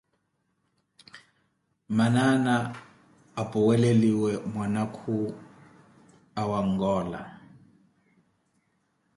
Manaana 1.95 2.53
apuweleliwe 3.41 4.31
mwanakhu 4.51 5.15
a 6.41 6.43
wangola. 6.51 7.21